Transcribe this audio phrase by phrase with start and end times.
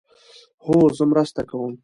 [0.65, 1.73] هو، زه مرسته کوم